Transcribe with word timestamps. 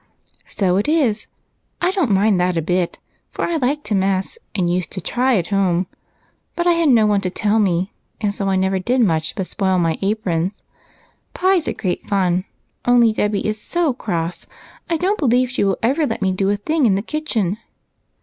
"So 0.57 0.77
it 0.77 0.87
is! 0.87 1.27
I 1.79 1.91
don't 1.91 2.09
mind 2.09 2.41
that 2.41 2.57
a 2.57 2.61
bit, 2.63 2.97
for 3.29 3.45
I 3.45 3.57
like 3.57 3.83
to 3.83 3.93
mess, 3.93 4.39
and 4.55 4.67
used 4.67 4.89
to 4.93 4.99
try 4.99 5.37
at 5.37 5.49
home; 5.49 5.85
but 6.55 6.65
I 6.65 6.71
had 6.71 6.89
no 6.89 7.05
one 7.05 7.21
to 7.21 7.29
tell 7.29 7.59
me, 7.59 7.91
so 8.31 8.49
I 8.49 8.55
never 8.55 8.79
did 8.79 8.99
much 9.01 9.35
but 9.35 9.45
spoil 9.45 9.77
my 9.77 9.99
aprons. 10.01 10.63
Pies 11.35 11.67
are 11.67 11.73
great 11.73 12.07
fun, 12.07 12.45
only 12.83 13.13
Dolly 13.13 13.45
is 13.45 13.61
so 13.61 13.93
cross, 13.93 14.47
I 14.89 14.97
don't 14.97 15.19
believe 15.19 15.51
she 15.51 15.63
will 15.63 15.77
ever 15.83 16.07
let 16.07 16.23
me 16.23 16.31
do 16.31 16.49
a 16.49 16.57
thing 16.57 16.87
in 16.87 16.95
the 16.95 17.03
kitchen." 17.03 17.59